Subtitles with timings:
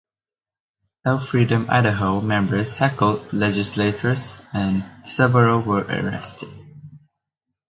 [1.05, 6.49] Health Freedom Idaho members heckled legislators and several were arrested.